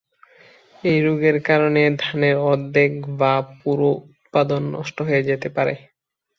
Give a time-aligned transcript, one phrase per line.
[0.83, 5.73] এই রোগের কারণে ধানের অর্ধেক বা পুরো উৎপাদন নষ্ট হয়ে যেতে পারে।